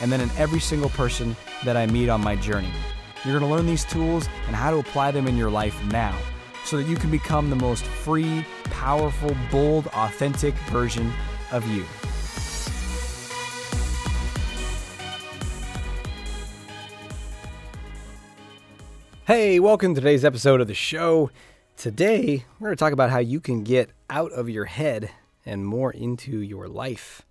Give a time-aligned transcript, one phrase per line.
[0.00, 2.70] and then in every single person that I meet on my journey.
[3.24, 6.16] You're going to learn these tools and how to apply them in your life now
[6.64, 11.12] so that you can become the most free, powerful, bold, authentic version
[11.50, 11.84] of you.
[19.26, 21.30] Hey, welcome to today's episode of the show.
[21.76, 25.10] Today, we're going to talk about how you can get out of your head
[25.44, 27.22] and more into your life.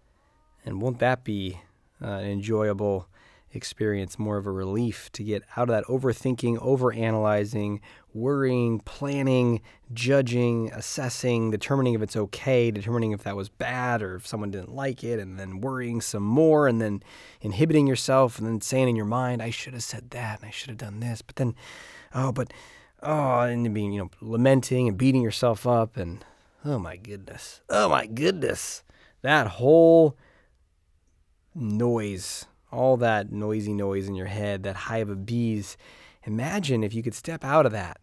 [0.63, 1.59] And won't that be
[2.01, 3.07] uh, an enjoyable
[3.53, 7.79] experience, more of a relief to get out of that overthinking, overanalyzing,
[8.13, 9.61] worrying, planning,
[9.93, 14.73] judging, assessing, determining if it's okay, determining if that was bad or if someone didn't
[14.73, 17.01] like it, and then worrying some more, and then
[17.41, 20.51] inhibiting yourself, and then saying in your mind, I should have said that, and I
[20.51, 21.55] should have done this, but then,
[22.13, 22.51] oh, but,
[23.01, 26.23] oh, and being, you know, lamenting and beating yourself up, and
[26.65, 28.83] oh my goodness, oh my goodness,
[29.21, 30.17] that whole
[31.57, 35.77] noise all that noisy noise in your head, that hive of bees.
[36.23, 37.99] Imagine if you could step out of that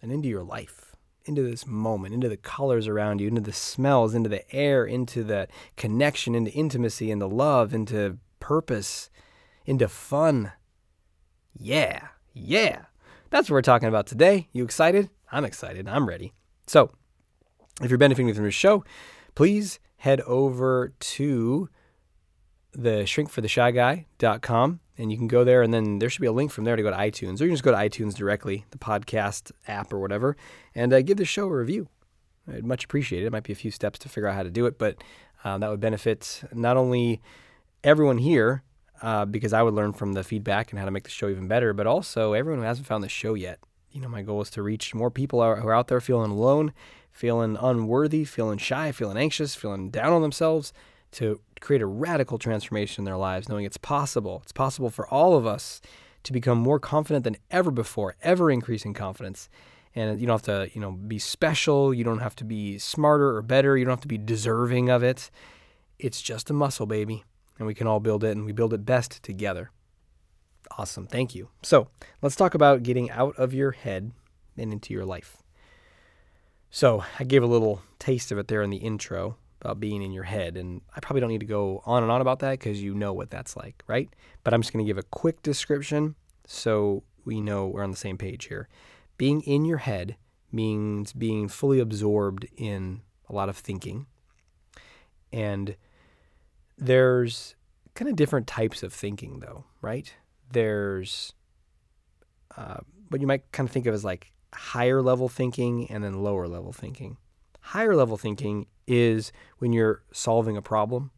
[0.00, 4.14] and into your life, into this moment, into the colors around you, into the smells,
[4.14, 9.10] into the air, into the connection, into intimacy, into love, into purpose,
[9.66, 10.52] into fun.
[11.54, 12.82] Yeah, yeah.
[13.30, 14.48] That's what we're talking about today.
[14.52, 15.10] You excited?
[15.30, 15.88] I'm excited.
[15.88, 16.32] I'm ready.
[16.66, 16.92] So,
[17.80, 18.84] if you're benefiting from this show,
[19.34, 21.68] please head over to
[22.72, 26.64] the shrinkfortheshyguy.com and you can go there and then there should be a link from
[26.64, 29.52] there to go to iTunes or you can just go to iTunes directly, the podcast
[29.68, 30.36] app or whatever,
[30.74, 31.88] and uh, give the show a review.
[32.48, 33.26] I'd much appreciate it.
[33.26, 34.96] It might be a few steps to figure out how to do it, but
[35.44, 37.20] uh, that would benefit not only
[37.84, 38.62] everyone here
[39.02, 41.48] uh, because I would learn from the feedback and how to make the show even
[41.48, 43.58] better, but also everyone who hasn't found the show yet.
[43.90, 46.72] You know, my goal is to reach more people who are out there feeling alone,
[47.10, 50.72] feeling unworthy, feeling shy, feeling anxious, feeling down on themselves,
[51.12, 54.40] to create a radical transformation in their lives, knowing it's possible.
[54.42, 55.80] It's possible for all of us
[56.24, 59.48] to become more confident than ever before, ever increasing confidence.
[59.94, 61.92] And you don't have to, you know, be special.
[61.92, 63.76] You don't have to be smarter or better.
[63.76, 65.30] You don't have to be deserving of it.
[65.98, 67.24] It's just a muscle, baby.
[67.58, 69.70] And we can all build it, and we build it best together.
[70.78, 71.06] Awesome.
[71.06, 71.50] Thank you.
[71.62, 71.88] So
[72.22, 74.12] let's talk about getting out of your head
[74.56, 75.36] and into your life.
[76.70, 80.12] So I gave a little taste of it there in the intro about being in
[80.12, 80.56] your head.
[80.56, 83.12] And I probably don't need to go on and on about that because you know
[83.12, 84.10] what that's like, right?
[84.44, 87.96] But I'm just going to give a quick description so we know we're on the
[87.96, 88.68] same page here.
[89.16, 90.16] Being in your head
[90.50, 94.06] means being fully absorbed in a lot of thinking.
[95.32, 95.76] And
[96.76, 97.54] there's
[97.94, 100.12] kind of different types of thinking, though, right?
[100.50, 101.34] There's
[102.56, 106.22] uh, what you might kind of think of as like higher level thinking and then
[106.22, 107.16] lower level thinking.
[107.60, 111.10] Higher level thinking is when you're solving a problem.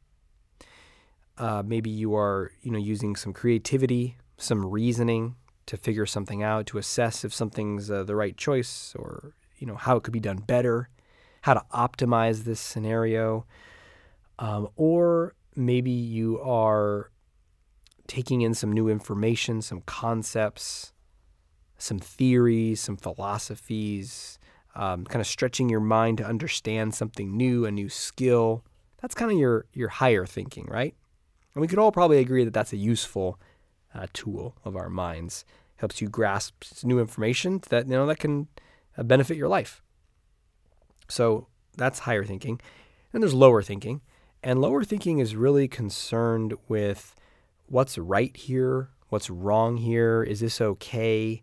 [1.36, 5.36] Uh, maybe you are, you know, using some creativity, some reasoning
[5.66, 9.76] to figure something out, to assess if something's uh, the right choice or, you know,
[9.76, 10.88] how it could be done better,
[11.42, 13.46] how to optimize this scenario.
[14.38, 17.10] Um, or maybe you are
[18.06, 20.92] taking in some new information, some concepts,
[21.78, 24.38] some theories, some philosophies,
[24.74, 28.64] um, kind of stretching your mind to understand something new, a new skill.
[29.00, 30.94] That's kind of your your higher thinking, right?
[31.54, 33.38] And we could all probably agree that that's a useful
[33.94, 35.44] uh, tool of our minds.
[35.76, 38.48] Helps you grasp new information that you know that can
[38.96, 39.82] uh, benefit your life.
[41.08, 42.60] So that's higher thinking.
[43.12, 44.00] And there's lower thinking,
[44.42, 47.14] and lower thinking is really concerned with
[47.66, 51.42] what's right here, what's wrong here, is this okay?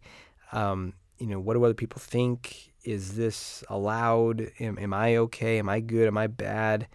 [0.51, 2.70] Um, you know, what do other people think?
[2.83, 4.51] Is this allowed?
[4.59, 5.59] Am, am I okay?
[5.59, 6.07] Am I good?
[6.07, 6.87] Am I bad?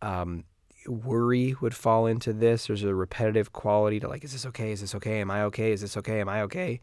[0.00, 0.44] Um,
[0.86, 2.66] worry would fall into this.
[2.66, 4.72] There's a repetitive quality to like, is this okay?
[4.72, 5.20] Is this okay?
[5.20, 5.72] Am I okay?
[5.72, 6.20] Is this okay?
[6.20, 6.80] Am I okay?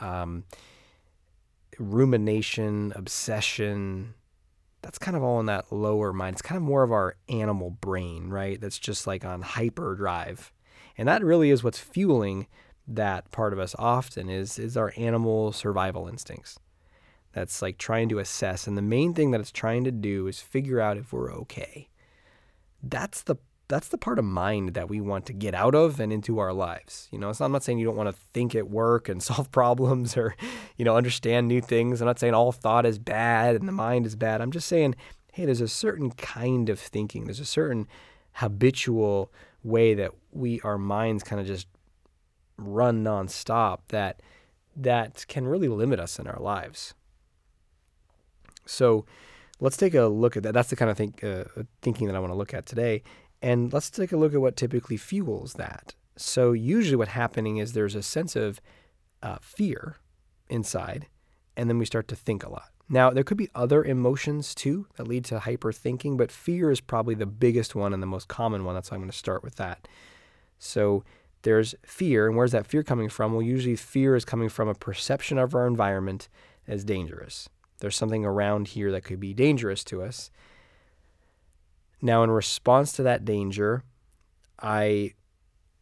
[0.00, 0.44] Um,
[1.78, 4.14] rumination, obsession,
[4.82, 6.34] that's kind of all in that lower mind.
[6.34, 8.60] It's kind of more of our animal brain, right?
[8.60, 10.52] That's just like on hyperdrive.
[10.96, 12.46] And that really is what's fueling
[12.86, 16.60] that part of us often is is our animal survival instincts
[17.36, 18.66] that's like trying to assess.
[18.66, 21.90] And the main thing that it's trying to do is figure out if we're okay.
[22.82, 23.36] That's the
[23.68, 26.54] that's the part of mind that we want to get out of and into our
[26.54, 27.08] lives.
[27.10, 29.50] You know, so I'm not saying you don't want to think at work and solve
[29.50, 30.34] problems or,
[30.78, 32.00] you know, understand new things.
[32.00, 34.40] I'm not saying all thought is bad and the mind is bad.
[34.40, 34.94] I'm just saying,
[35.34, 37.26] hey, there's a certain kind of thinking.
[37.26, 37.86] There's a certain
[38.34, 39.30] habitual
[39.62, 41.66] way that we our minds kind of just
[42.56, 44.22] run nonstop that
[44.74, 46.94] that can really limit us in our lives.
[48.66, 49.06] So
[49.60, 50.52] let's take a look at that.
[50.52, 51.44] That's the kind of think, uh,
[51.82, 53.02] thinking that I want to look at today.
[53.42, 55.94] And let's take a look at what typically fuels that.
[56.16, 58.60] So, usually, what's happening is there's a sense of
[59.22, 59.96] uh, fear
[60.48, 61.08] inside,
[61.56, 62.70] and then we start to think a lot.
[62.88, 67.14] Now, there could be other emotions too that lead to hyperthinking, but fear is probably
[67.14, 68.74] the biggest one and the most common one.
[68.74, 69.86] That's why I'm going to start with that.
[70.58, 71.04] So,
[71.42, 73.32] there's fear, and where's that fear coming from?
[73.32, 76.30] Well, usually, fear is coming from a perception of our environment
[76.66, 77.50] as dangerous.
[77.78, 80.30] There's something around here that could be dangerous to us.
[82.00, 83.84] Now, in response to that danger,
[84.60, 85.12] I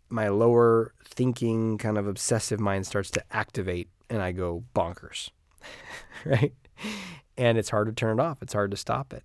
[0.09, 5.31] my lower thinking kind of obsessive mind starts to activate and I go bonkers.
[6.25, 6.53] right?
[7.37, 8.43] And it's hard to turn it off.
[8.43, 9.25] It's hard to stop it.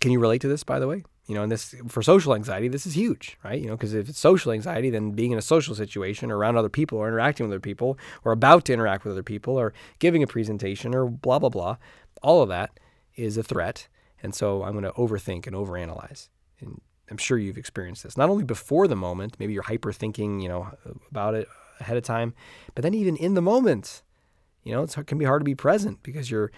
[0.00, 1.04] Can you relate to this by the way?
[1.26, 3.60] You know, and this for social anxiety, this is huge, right?
[3.60, 6.56] You know, because if it's social anxiety, then being in a social situation or around
[6.56, 9.72] other people or interacting with other people or about to interact with other people or
[9.98, 11.76] giving a presentation or blah blah blah,
[12.22, 12.78] all of that
[13.16, 13.88] is a threat.
[14.22, 16.28] And so I'm going to overthink and overanalyze.
[16.60, 16.80] And
[17.10, 18.16] I'm sure you've experienced this.
[18.16, 20.70] Not only before the moment, maybe you're hyper thinking, you know,
[21.10, 21.48] about it
[21.80, 22.34] ahead of time,
[22.74, 24.02] but then even in the moment,
[24.62, 26.50] you know, it can be hard to be present because you're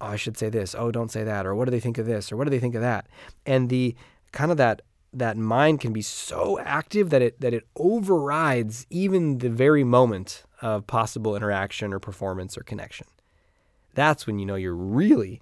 [0.00, 0.74] oh, I should say this.
[0.76, 1.46] Oh, don't say that.
[1.46, 2.30] Or what do they think of this?
[2.30, 3.06] Or what do they think of that?
[3.46, 3.94] And the
[4.34, 4.82] kind of that
[5.14, 10.42] that mind can be so active that it that it overrides even the very moment
[10.60, 13.06] of possible interaction or performance or connection.
[13.94, 15.40] That's when you know you're really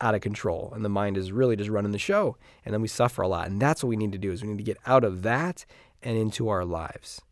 [0.00, 2.88] out of control and the mind is really just running the show and then we
[2.88, 3.46] suffer a lot.
[3.46, 5.64] And that's what we need to do is we need to get out of that
[6.02, 7.22] and into our lives.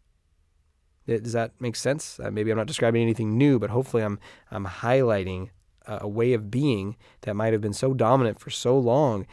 [1.07, 2.21] Does that make sense?
[2.21, 4.21] Uh, maybe i'm not describing anything new but hopefully i'm
[4.53, 5.49] i'm highlighting
[5.87, 9.27] a, a way of being that might have been so dominant for so long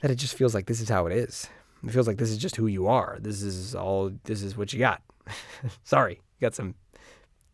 [0.00, 1.48] that it just feels like this is how it is.
[1.84, 3.18] It feels like this is just who you are.
[3.20, 4.12] This is all.
[4.24, 5.02] This is what you got.
[5.84, 6.74] Sorry, you got some,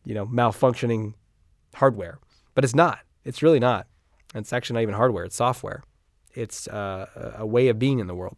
[0.05, 1.15] you know, malfunctioning
[1.75, 2.19] hardware,
[2.55, 3.01] but it's not.
[3.25, 3.87] It's really not.
[4.35, 5.25] It's actually not even hardware.
[5.25, 5.83] It's software.
[6.35, 8.37] It's uh, a way of being in the world.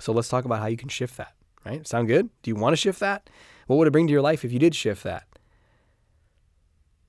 [0.00, 1.34] So let's talk about how you can shift that.
[1.64, 1.86] Right?
[1.86, 2.30] Sound good?
[2.42, 3.28] Do you want to shift that?
[3.66, 5.24] What would it bring to your life if you did shift that?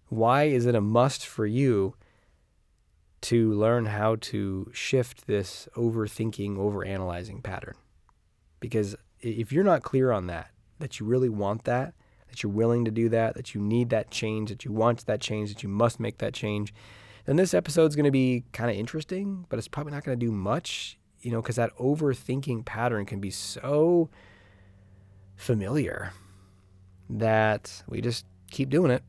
[0.09, 1.95] Why is it a must for you
[3.21, 7.75] to learn how to shift this overthinking, overanalyzing pattern.
[8.59, 11.93] Because if you're not clear on that, that you really want that,
[12.29, 15.21] that you're willing to do that, that you need that change, that you want that
[15.21, 16.73] change, that you must make that change,
[17.25, 20.25] then this episode's going to be kind of interesting, but it's probably not going to
[20.25, 24.09] do much, you know, because that overthinking pattern can be so
[25.35, 26.13] familiar
[27.09, 29.03] that we just keep doing it.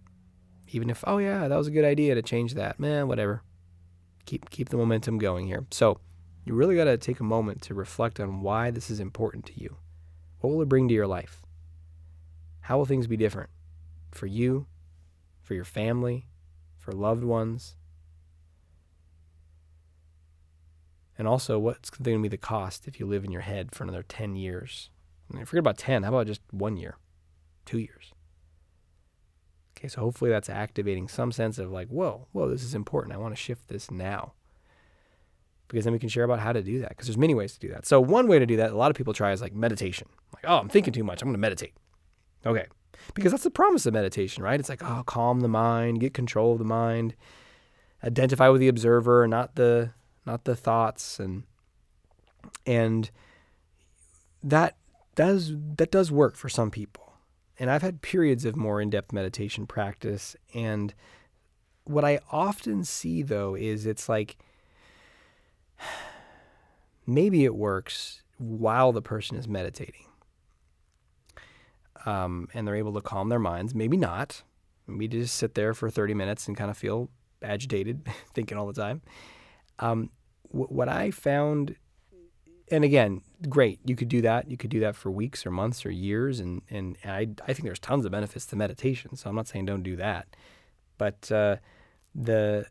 [0.68, 2.78] Even if, oh yeah, that was a good idea to change that.
[2.80, 3.42] Man, whatever
[4.26, 5.66] keep keep the momentum going here.
[5.70, 5.98] So
[6.44, 9.60] you really got to take a moment to reflect on why this is important to
[9.60, 9.76] you.
[10.40, 11.42] What will it bring to your life?
[12.62, 13.50] How will things be different
[14.10, 14.66] for you,
[15.40, 16.26] for your family,
[16.76, 17.76] for loved ones?
[21.18, 23.84] And also, what's going to be the cost if you live in your head for
[23.84, 24.90] another 10 years?
[25.30, 26.02] I mean, forget about 10.
[26.02, 26.96] How about just one year,
[27.64, 28.12] two years?
[29.82, 33.12] Okay, so hopefully that's activating some sense of like, whoa, whoa, this is important.
[33.12, 34.32] I want to shift this now.
[35.66, 36.90] Because then we can share about how to do that.
[36.90, 37.84] Because there's many ways to do that.
[37.84, 40.06] So one way to do that, a lot of people try is like meditation.
[40.32, 41.20] Like, oh, I'm thinking too much.
[41.20, 41.72] I'm going to meditate.
[42.46, 42.66] Okay.
[43.14, 44.60] Because that's the promise of meditation, right?
[44.60, 47.16] It's like, oh, calm the mind, get control of the mind,
[48.04, 49.90] identify with the observer, not the
[50.24, 51.42] not the thoughts, and
[52.64, 53.10] and
[54.44, 54.76] that
[55.16, 57.01] does that does work for some people.
[57.58, 60.36] And I've had periods of more in depth meditation practice.
[60.54, 60.94] And
[61.84, 64.36] what I often see, though, is it's like
[67.06, 70.06] maybe it works while the person is meditating.
[72.04, 73.74] Um, and they're able to calm their minds.
[73.74, 74.42] Maybe not.
[74.86, 77.08] Maybe just sit there for 30 minutes and kind of feel
[77.42, 79.02] agitated, thinking all the time.
[79.78, 80.10] Um,
[80.48, 81.76] what I found
[82.72, 83.80] and again, great.
[83.84, 84.50] You could do that.
[84.50, 86.40] You could do that for weeks or months or years.
[86.40, 89.14] And, and I, I think there's tons of benefits to meditation.
[89.14, 90.26] So I'm not saying don't do that.
[90.96, 91.56] But uh,
[92.14, 92.64] the,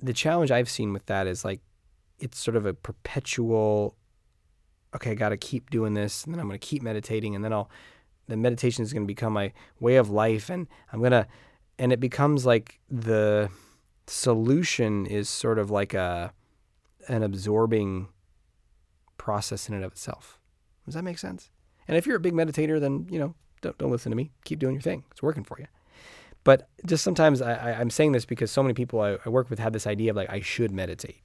[0.00, 1.62] the challenge I've seen with that is like
[2.20, 3.96] it's sort of a perpetual,
[4.94, 6.22] okay, I got to keep doing this.
[6.24, 7.34] And then I'm going to keep meditating.
[7.34, 7.68] And then I'll,
[8.28, 10.48] the meditation is going to become my way of life.
[10.48, 11.26] And I'm going to,
[11.80, 13.50] and it becomes like the
[14.06, 16.32] solution is sort of like a,
[17.08, 18.10] an absorbing
[19.24, 20.38] process in and of itself.
[20.84, 21.50] Does that make sense?
[21.88, 24.30] And if you're a big meditator, then, you know, don't, don't listen to me.
[24.44, 25.02] Keep doing your thing.
[25.10, 25.66] It's working for you.
[26.44, 29.58] But just sometimes I, am saying this because so many people I, I work with
[29.60, 31.24] have this idea of like, I should meditate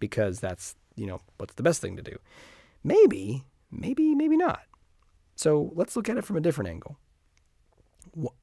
[0.00, 2.16] because that's, you know, what's the best thing to do.
[2.82, 4.62] Maybe, maybe, maybe not.
[5.36, 6.96] So let's look at it from a different angle.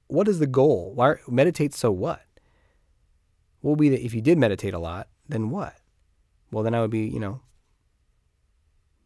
[0.08, 0.92] What is the goal?
[0.94, 1.74] Why meditate?
[1.74, 2.22] So what?
[3.64, 5.08] Would be that if you did meditate a lot?
[5.28, 5.74] Then what?
[6.52, 7.42] Well, then I would be, you know,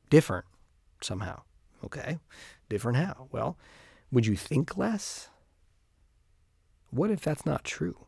[0.10, 0.46] different
[1.02, 1.42] somehow.
[1.84, 2.20] Okay,
[2.70, 3.28] different how?
[3.32, 3.58] Well,
[4.12, 5.30] would you think less?
[6.90, 8.06] What if that's not true?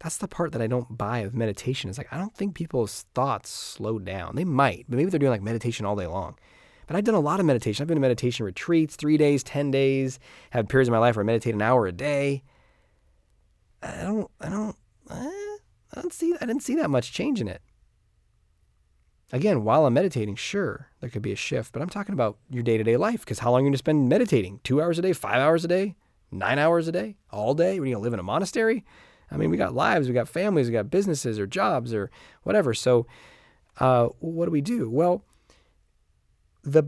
[0.00, 1.88] That's the part that I don't buy of meditation.
[1.88, 4.36] Is like I don't think people's thoughts slow down.
[4.36, 6.36] They might, but maybe they're doing like meditation all day long.
[6.86, 7.82] But I've done a lot of meditation.
[7.82, 10.18] I've been to meditation retreats, three days, 10 days,
[10.50, 12.42] have periods in my life where I meditate an hour a day.
[13.82, 14.76] I don't, I don't,
[15.10, 15.56] eh,
[15.94, 17.62] I don't see, I didn't see that much change in it.
[19.34, 22.62] Again, while I'm meditating, sure, there could be a shift, but I'm talking about your
[22.62, 24.60] day to day life because how long are you going to spend meditating?
[24.62, 25.96] Two hours a day, five hours a day,
[26.30, 27.80] nine hours a day, all day?
[27.80, 28.84] We're going to live in a monastery?
[29.32, 32.12] I mean, we got lives, we got families, we got businesses or jobs or
[32.44, 32.74] whatever.
[32.74, 33.08] So,
[33.80, 34.88] uh, what do we do?
[34.88, 35.24] Well,
[36.62, 36.84] the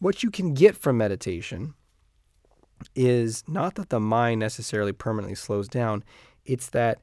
[0.00, 1.74] what you can get from meditation
[2.96, 6.02] is not that the mind necessarily permanently slows down,
[6.44, 6.98] it's that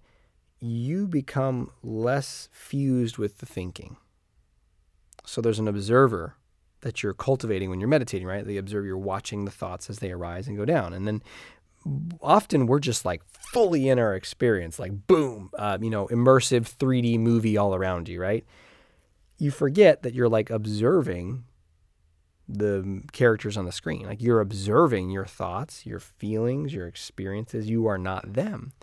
[0.60, 3.96] you become less fused with the thinking.
[5.25, 6.36] So there's an observer
[6.82, 8.46] that you're cultivating when you're meditating, right?
[8.46, 10.94] The observer, you're watching the thoughts as they arise and go down.
[10.94, 11.24] And then
[12.22, 17.20] often we're just like fully in our experience, like boom, uh, you know, immersive 3D
[17.20, 18.46] movie all around you, right?
[19.38, 21.46] You forget that you're like observing
[22.48, 24.06] the characters on the screen.
[24.06, 27.70] Like you're observing your thoughts, your feelings, your experiences.
[27.70, 28.74] You are not them.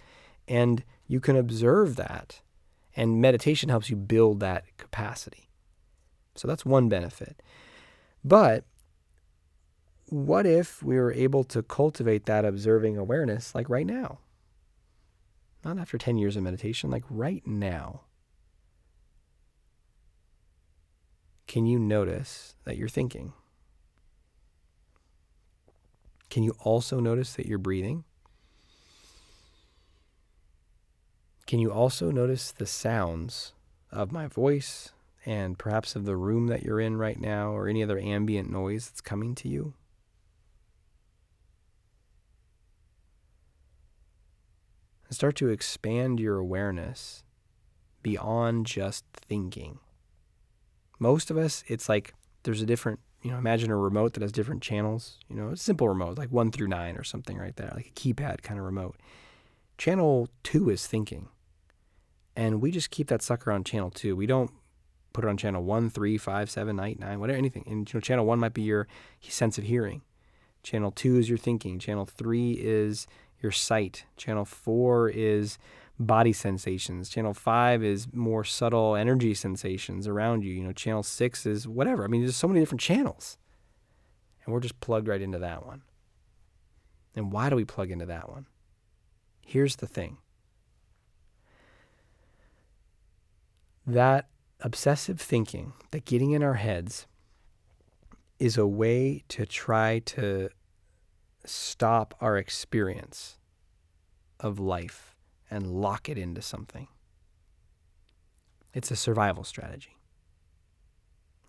[0.48, 2.40] And you can observe that.
[2.96, 5.49] And meditation helps you build that capacity.
[6.34, 7.42] So that's one benefit.
[8.24, 8.64] But
[10.06, 14.18] what if we were able to cultivate that observing awareness like right now?
[15.64, 18.02] Not after 10 years of meditation, like right now.
[21.46, 23.32] Can you notice that you're thinking?
[26.30, 28.04] Can you also notice that you're breathing?
[31.46, 33.52] Can you also notice the sounds
[33.90, 34.92] of my voice
[35.26, 38.86] and perhaps of the room that you're in right now or any other ambient noise
[38.86, 39.74] that's coming to you?
[45.06, 47.24] And start to expand your awareness
[48.02, 49.78] beyond just thinking.
[50.98, 54.32] Most of us, it's like there's a different you know, imagine a remote that has
[54.32, 57.70] different channels, you know, a simple remote, like one through nine or something right there,
[57.74, 58.96] like a keypad kind of remote.
[59.76, 61.28] Channel two is thinking.
[62.34, 64.16] And we just keep that sucker on channel two.
[64.16, 64.50] We don't
[65.12, 67.64] put it on channel one, three, five, seven, eight, nine, whatever, anything.
[67.66, 68.86] And you know, channel one might be your
[69.20, 70.02] sense of hearing.
[70.62, 71.78] Channel two is your thinking.
[71.78, 73.06] Channel three is
[73.42, 74.04] your sight.
[74.16, 75.58] Channel four is
[75.98, 77.08] body sensations.
[77.08, 80.52] Channel five is more subtle energy sensations around you.
[80.52, 82.04] You know, channel six is whatever.
[82.04, 83.38] I mean, there's so many different channels.
[84.44, 85.82] And we're just plugged right into that one.
[87.14, 88.46] And why do we plug into that one?
[89.44, 90.18] Here's the thing
[93.86, 94.28] that
[94.62, 97.06] obsessive thinking, that getting in our heads,
[98.38, 100.48] is a way to try to
[101.44, 103.38] stop our experience
[104.38, 105.14] of life
[105.50, 106.88] and lock it into something.
[108.72, 109.96] It's a survival strategy.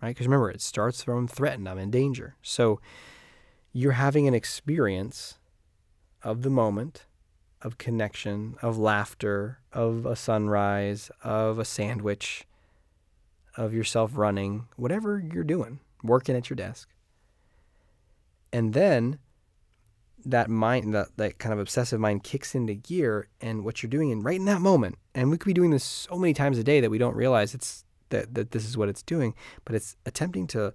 [0.02, 0.10] Right?
[0.10, 2.36] Because remember, it starts from threatened, I'm in danger.
[2.42, 2.80] So
[3.72, 5.38] you're having an experience
[6.22, 7.06] of the moment,
[7.62, 12.44] of connection, of laughter, of a sunrise, of a sandwich,
[13.56, 16.88] of yourself running, whatever you're doing, working at your desk.
[18.52, 19.18] And then
[20.24, 24.10] that mind, that, that kind of obsessive mind kicks into gear and what you're doing
[24.10, 24.96] in right in that moment.
[25.14, 27.54] And we could be doing this so many times a day that we don't realize
[27.54, 30.72] it's that, that this is what it's doing, but it's attempting to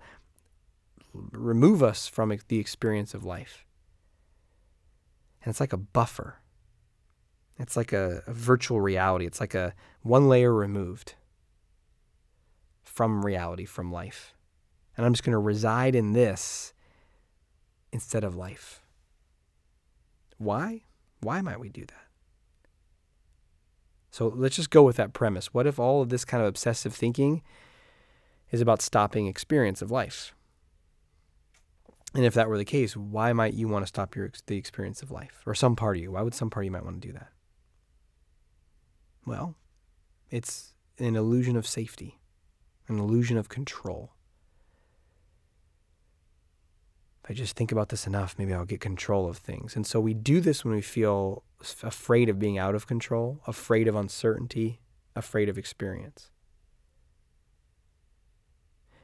[1.14, 3.66] remove us from the experience of life.
[5.44, 6.42] And it's like a buffer.
[7.58, 9.26] It's like a, a virtual reality.
[9.26, 11.16] It's like a one layer removed
[12.98, 14.34] from reality, from life.
[14.98, 16.74] And I'm just going to reside in this
[17.94, 18.82] instead of life.
[20.40, 20.82] Why?
[21.22, 22.08] Why might we do that?
[24.10, 25.54] So let's just go with that premise.
[25.54, 27.44] What if all of this kind of obsessive thinking
[28.50, 30.34] is about stopping experience of life?
[32.16, 35.04] And if that were the case, why might you want to stop your the experience
[35.04, 36.14] of life or some part of you?
[36.14, 37.30] Why would some part of you might want to do that?
[39.24, 39.56] Well,
[40.32, 42.17] it's an illusion of safety,
[42.88, 44.12] an illusion of control.
[47.28, 49.76] if I just think about this enough, maybe I'll get control of things.
[49.76, 51.44] And so we do this when we feel
[51.84, 54.80] afraid of being out of control, afraid of uncertainty,
[55.14, 56.32] afraid of experience.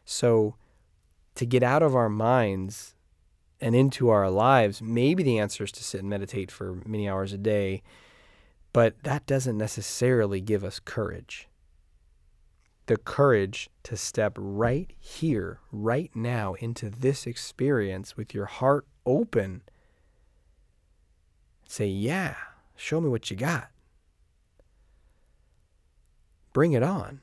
[0.06, 0.56] So
[1.36, 2.96] to get out of our minds
[3.60, 7.34] and into our lives, maybe the answer is to sit and meditate for many hours
[7.34, 7.84] a day,
[8.72, 11.50] but that doesn't necessarily give us courage.
[12.86, 19.62] The courage to step right here, right now, into this experience with your heart open.
[21.68, 22.36] Say, yeah,
[22.76, 23.70] show me what you got.
[26.52, 27.22] Bring it on.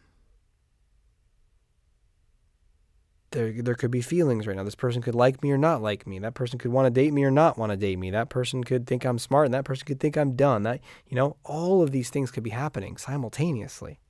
[3.30, 4.64] there there could be feelings right now.
[4.64, 6.18] This person could like me or not like me.
[6.18, 8.10] That person could want to date me or not want to date me.
[8.10, 10.64] That person could think I'm smart and that person could think I'm dumb.
[10.64, 14.00] That you know, all of these things could be happening simultaneously.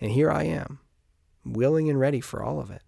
[0.00, 0.80] And here I am,
[1.44, 2.82] willing and ready for all of it.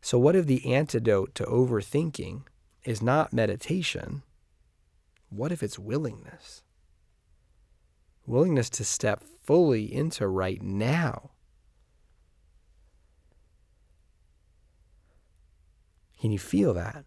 [0.00, 2.42] So what if the antidote to overthinking
[2.84, 4.22] is not meditation?
[5.30, 6.62] What if it's willingness?
[8.26, 11.30] Willingness to step fully into right now
[16.22, 17.04] Can you feel that?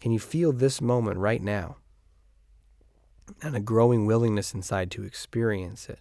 [0.00, 1.76] Can you feel this moment right now?
[3.42, 5.98] And a growing willingness inside to experience it.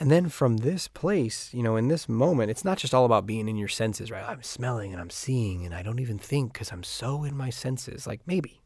[0.00, 3.26] And then from this place, you know, in this moment, it's not just all about
[3.26, 4.24] being in your senses, right?
[4.28, 7.50] I'm smelling and I'm seeing and I don't even think because I'm so in my
[7.50, 8.06] senses.
[8.06, 8.62] Like maybe,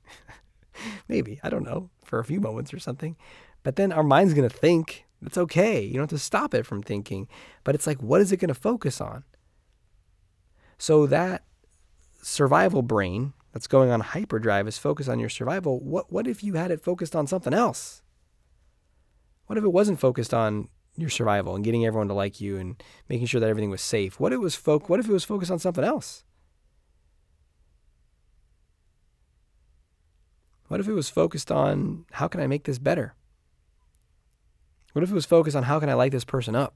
[1.09, 3.17] maybe, I don't know, for a few moments or something.
[3.62, 5.07] But then our mind's going to think.
[5.25, 5.81] It's okay.
[5.81, 7.29] You don't have to stop it from thinking.
[7.65, 9.25] But it's like, what is it going to focus on?
[10.77, 11.45] So that
[12.23, 15.81] survival brain that's going on hyperdrive is focused on your survival.
[15.81, 18.03] What what if you had it focused on something else?
[19.47, 22.83] What if it wasn't focused on your survival and getting everyone to like you and
[23.09, 24.21] making sure that everything was safe?
[24.21, 26.25] What it was fo- what if it was focused on something else?
[30.69, 33.15] What if it was focused on how can I make this better?
[34.93, 36.75] What if it was focused on how can I light this person up?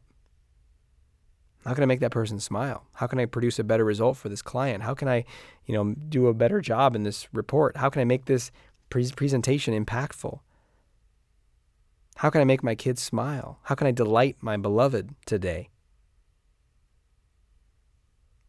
[1.64, 2.86] How can I make that person smile?
[2.94, 4.84] How can I produce a better result for this client?
[4.84, 5.24] How can I,
[5.64, 7.76] you know, do a better job in this report?
[7.78, 8.52] How can I make this
[8.88, 10.40] pre- presentation impactful?
[12.16, 13.58] How can I make my kids smile?
[13.64, 15.68] How can I delight my beloved today?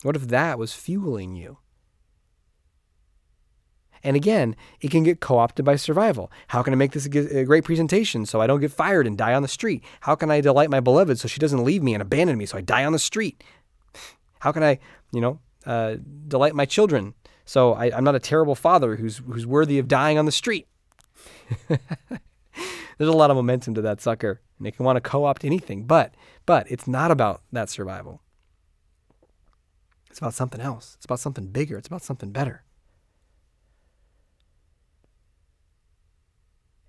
[0.03, 1.57] What if that was fueling you?
[4.03, 6.31] And again, it can get co opted by survival.
[6.47, 9.33] How can I make this a great presentation so I don't get fired and die
[9.33, 9.83] on the street?
[10.01, 12.57] How can I delight my beloved so she doesn't leave me and abandon me so
[12.57, 13.43] I die on the street?
[14.39, 14.79] How can I,
[15.11, 15.95] you know, uh,
[16.27, 20.17] delight my children so I, I'm not a terrible father who's, who's worthy of dying
[20.17, 20.67] on the street?
[22.97, 25.83] There's a lot of momentum to that sucker, and they can want to co-opt anything,
[25.83, 26.13] but
[26.45, 28.21] but it's not about that survival.
[30.09, 30.95] It's about something else.
[30.95, 31.77] It's about something bigger.
[31.77, 32.63] It's about something better.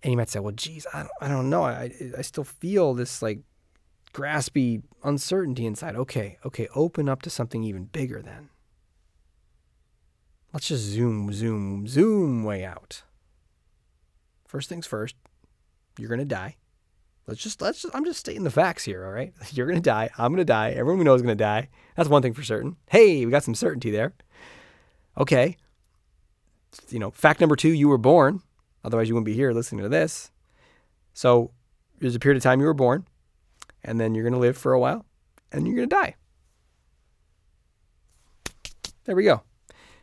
[0.03, 1.65] And you might say, well, geez, I don't, I don't know.
[1.65, 3.41] I, I still feel this like
[4.15, 5.97] graspy uncertainty inside.
[5.97, 8.49] Okay, okay, open up to something even bigger then.
[10.53, 13.03] Let's just zoom, zoom, zoom way out.
[14.47, 15.17] First things first,
[15.99, 16.57] you're to die.
[17.27, 19.35] Let's just, let's just, I'm just stating the facts here, all right?
[19.53, 20.09] You're to die.
[20.17, 20.71] I'm to die.
[20.71, 21.69] Everyone we know is to die.
[21.95, 22.77] That's one thing for certain.
[22.89, 24.15] Hey, we got some certainty there.
[25.19, 25.59] Okay.
[26.89, 28.41] You know, fact number two, you were born.
[28.83, 30.31] Otherwise, you wouldn't be here listening to this.
[31.13, 31.51] So
[32.01, 33.07] there's a period of time you were born,
[33.83, 35.05] and then you're to live for a while,
[35.53, 36.15] and you're to die.
[39.05, 39.43] There we go.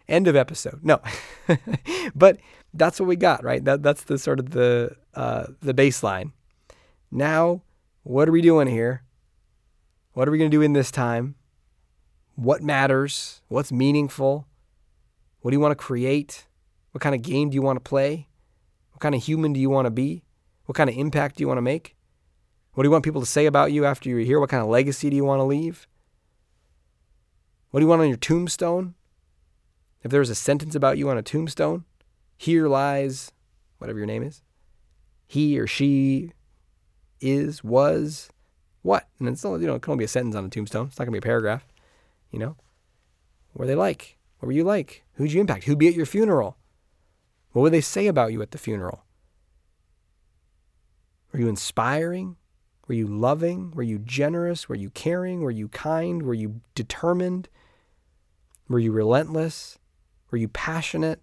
[0.08, 0.82] End of episode.
[0.84, 1.02] No,
[2.16, 2.38] but
[2.76, 3.64] that's what we got, right?
[3.64, 6.32] That that's the sort of the uh, the baseline.
[7.12, 7.62] Now,
[8.04, 9.04] what are we doing here?
[10.14, 11.36] What are we going to do in this time?
[12.36, 13.42] What matters?
[13.48, 14.48] What's meaningful?
[15.42, 16.48] What do you want to create?
[16.92, 18.28] What kind of game do you want to play?
[18.92, 20.24] What kind of human do you want to be?
[20.66, 21.96] What kind of impact do you want to make?
[22.74, 24.40] What do you want people to say about you after you're here?
[24.40, 25.88] What kind of legacy do you want to leave?
[27.72, 28.96] What do you want on your tombstone?
[30.04, 31.86] If there was a sentence about you on a tombstone,
[32.38, 33.32] here lies
[33.78, 34.42] whatever your name is.
[35.28, 36.32] He or she
[37.22, 38.30] is, was,
[38.82, 39.08] what?
[39.20, 40.88] And it's you know, it can only be a sentence on a tombstone.
[40.88, 41.66] It's not gonna be a paragraph.
[42.32, 42.56] You know?
[43.54, 44.18] Were they like?
[44.40, 45.04] What were you like?
[45.14, 45.64] Who'd you impact?
[45.64, 46.58] Who'd be at your funeral?
[47.52, 49.06] What would they say about you at the funeral?
[51.32, 52.36] Were you inspiring?
[52.88, 53.72] Were you loving?
[53.72, 54.70] Were you generous?
[54.70, 55.42] Were you caring?
[55.42, 56.24] Were you kind?
[56.24, 57.50] Were you determined?
[58.68, 59.80] Were you relentless?
[60.32, 61.22] Were you passionate?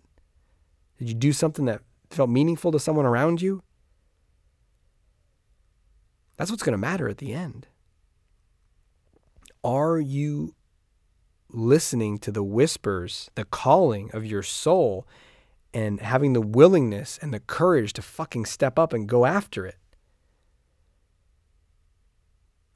[1.02, 3.64] Did you do something that felt meaningful to someone around you?
[6.36, 7.66] That's what's going to matter at the end.
[9.64, 10.54] Are you
[11.50, 15.04] listening to the whispers, the calling of your soul,
[15.74, 19.78] and having the willingness and the courage to fucking step up and go after it?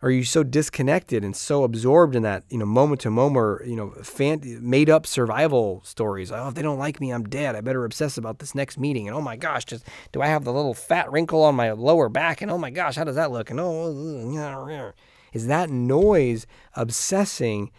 [0.07, 3.75] Are you so disconnected and so absorbed in that, you know, moment to moment, you
[3.75, 6.31] know, fan, made up survival stories?
[6.31, 7.57] Oh, if they don't like me, I'm dead.
[7.57, 9.09] I better obsess about this next meeting.
[9.09, 12.09] And oh my gosh, just do I have the little fat wrinkle on my lower
[12.09, 12.41] back?
[12.41, 13.51] And oh my gosh, how does that look?
[13.51, 14.93] And oh,
[15.33, 17.73] is that noise obsessing,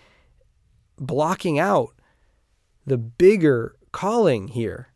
[0.97, 1.95] blocking out
[2.85, 4.89] the bigger calling here?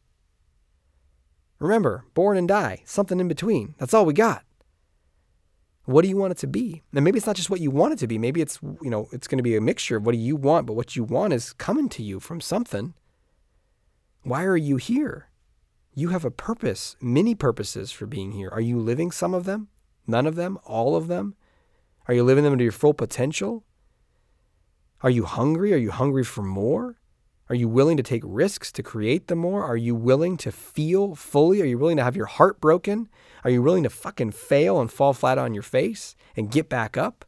[1.60, 3.74] Remember, born and die, something in between.
[3.78, 4.44] That's all we got.
[5.86, 6.84] What do you want it to be?
[6.94, 8.18] And maybe it's not just what you want it to be.
[8.18, 10.68] Maybe it's, you know, it's going to be a mixture of what do you want,
[10.68, 12.94] but what you want is coming to you from something.
[14.24, 15.30] Why are you here?
[15.94, 18.50] You have a purpose, many purposes for being here.
[18.50, 19.70] Are you living some of them?
[20.06, 20.60] None of them?
[20.66, 21.36] All of them?
[22.08, 23.64] Are you living them to your full potential?
[25.02, 25.74] Are you hungry?
[25.74, 27.01] Are you hungry for more?
[27.52, 29.66] Are you willing to take risks to create the more?
[29.66, 31.62] Are you willing to feel fully?
[31.62, 33.10] Are you willing to have your heart broken?
[33.44, 36.96] Are you willing to fucking fail and fall flat on your face and get back
[36.96, 37.26] up?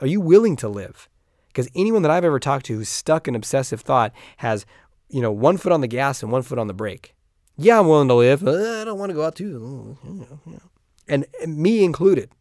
[0.00, 1.08] Are you willing to live?
[1.46, 4.66] Because anyone that I've ever talked to who's stuck in obsessive thought has,
[5.08, 7.14] you know, one foot on the gas and one foot on the brake.
[7.56, 8.42] Yeah, I'm willing to live.
[8.42, 9.96] I don't want to go out too.
[11.06, 12.32] And, and me included.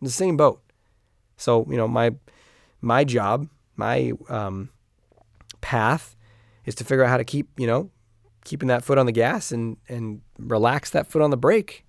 [0.00, 0.62] The same boat.
[1.36, 2.12] So, you know, my
[2.80, 4.70] my job, my um,
[5.68, 6.16] path
[6.64, 7.90] is to figure out how to keep, you know,
[8.44, 11.84] keeping that foot on the gas and and relax that foot on the brake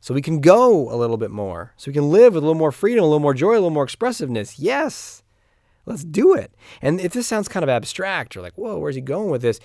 [0.00, 1.72] so we can go a little bit more.
[1.76, 3.70] So we can live with a little more freedom, a little more joy, a little
[3.70, 4.60] more expressiveness.
[4.60, 5.24] Yes.
[5.86, 6.54] Let's do it.
[6.80, 9.58] And if this sounds kind of abstract or like, whoa, where's he going with this?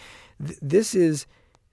[0.43, 1.27] Th- this is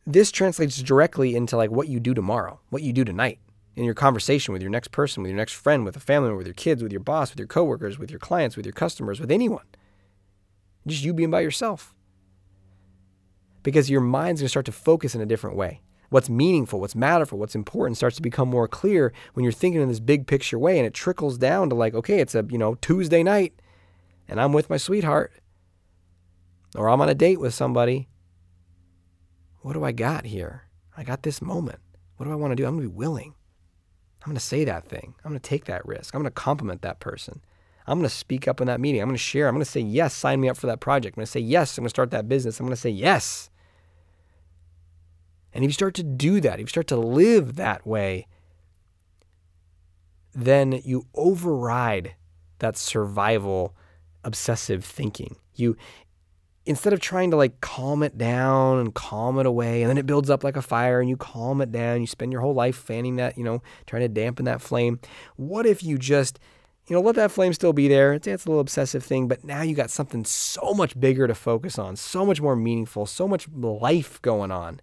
[0.07, 3.39] this translates directly into like what you do tomorrow, what you do tonight
[3.77, 6.37] in your conversation with your next person, with your next friend, with a family member,
[6.37, 9.21] with your kids, with your boss, with your coworkers, with your clients, with your customers,
[9.21, 9.65] with anyone.
[10.87, 11.95] Just you being by yourself.
[13.63, 15.83] Because your mind's to start to focus in a different way.
[16.11, 19.89] What's meaningful, what's matterful, what's important starts to become more clear when you're thinking in
[19.89, 22.77] this big picture way and it trickles down to like, okay, it's a, you know,
[22.77, 23.61] Tuesday night
[24.27, 25.33] and I'm with my sweetheart
[26.75, 28.09] or I'm on a date with somebody.
[29.61, 30.63] What do I got here?
[30.97, 31.81] I got this moment.
[32.17, 32.65] What do I want to do?
[32.65, 33.35] I'm going to be willing.
[34.23, 35.15] I'm going to say that thing.
[35.25, 36.15] I'm going to take that risk.
[36.15, 37.43] I'm going to compliment that person.
[37.89, 39.01] I'm going to speak up in that meeting.
[39.01, 39.49] I'm going to share.
[39.49, 41.17] I'm going to say, yes, sign me up for that project.
[41.17, 42.61] I'm going to say, yes, I'm going to start that business.
[42.61, 43.49] I'm going to say, yes.
[45.55, 48.27] And if you start to do that, if you start to live that way,
[50.35, 52.15] then you override
[52.59, 53.75] that survival
[54.23, 55.37] obsessive thinking.
[55.55, 55.77] You
[56.67, 60.05] instead of trying to like calm it down and calm it away and then it
[60.05, 62.77] builds up like a fire and you calm it down, you spend your whole life
[62.77, 65.01] fanning that, you know, trying to dampen that flame.
[65.37, 66.39] What if you just
[66.89, 68.15] you know, let that flame still be there.
[68.15, 71.35] It's, it's a little obsessive thing, but now you got something so much bigger to
[71.35, 74.81] focus on, so much more meaningful, so much life going on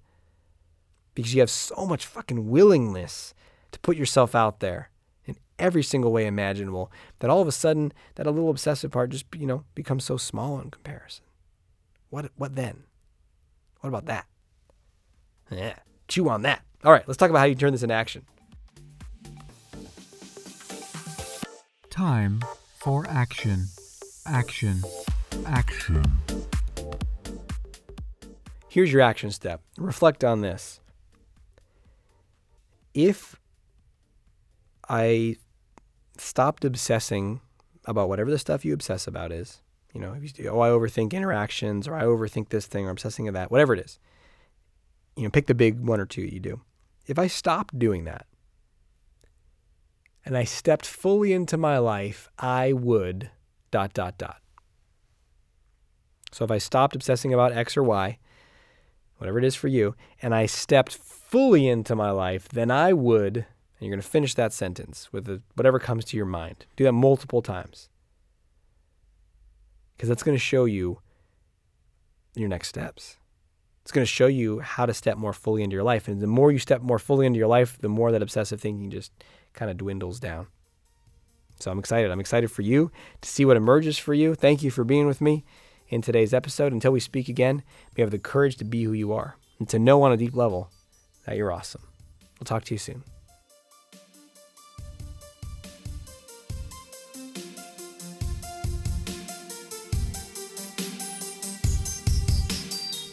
[1.16, 3.34] because you have so much fucking willingness
[3.72, 4.92] to put yourself out there
[5.26, 9.10] in every single way imaginable that all of a sudden that a little obsessive part
[9.10, 11.26] just, you know, becomes so small in comparison.
[12.10, 12.84] What, what then?
[13.80, 14.28] What about that?
[15.50, 15.76] Yeah,
[16.08, 16.62] chew on that.
[16.84, 18.26] All right, let's talk about how you turn this into action.
[21.96, 22.44] Time
[22.76, 23.68] for action.
[24.26, 24.82] Action.
[25.46, 26.04] Action.
[28.68, 29.62] Here's your action step.
[29.78, 30.82] Reflect on this.
[32.94, 33.38] If
[34.90, 35.38] I
[36.18, 37.40] stopped obsessing
[37.86, 39.62] about whatever the stuff you obsess about is,
[39.94, 42.96] you know, if you, oh, I overthink interactions or I overthink this thing or I'm
[42.96, 44.00] obsessing of that, whatever it is,
[45.16, 46.60] you know, pick the big one or two you do.
[47.08, 48.26] If I stopped doing that,
[50.26, 53.30] and I stepped fully into my life, I would
[53.72, 54.42] dot dot dot.
[56.32, 58.18] So if I stopped obsessing about X or Y,
[59.18, 63.38] whatever it is for you, and I stepped fully into my life, then I would,
[63.38, 63.46] and
[63.80, 66.66] you're going to finish that sentence with whatever comes to your mind.
[66.76, 67.90] Do that multiple times.
[69.96, 71.00] Because that's going to show you
[72.36, 73.18] your next steps.
[73.86, 76.08] It's going to show you how to step more fully into your life.
[76.08, 78.90] And the more you step more fully into your life, the more that obsessive thinking
[78.90, 79.12] just
[79.54, 80.48] kind of dwindles down.
[81.60, 82.10] So I'm excited.
[82.10, 84.34] I'm excited for you to see what emerges for you.
[84.34, 85.46] Thank you for being with me
[85.88, 86.74] in today's episode.
[86.74, 87.62] Until we speak again,
[87.96, 90.36] may have the courage to be who you are and to know on a deep
[90.36, 90.72] level
[91.28, 91.84] that you're awesome.
[92.40, 93.04] We'll talk to you soon.